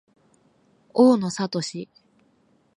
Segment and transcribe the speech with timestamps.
[0.95, 1.87] 大野智